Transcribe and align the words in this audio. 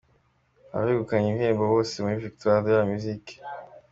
Abegukanye 0.77 1.27
ibihembo 1.29 1.63
bose 1.73 1.93
muri 2.01 2.21
"Victoires 2.23 2.65
de 2.65 2.71
la 2.77 2.83
Musique". 2.91 3.33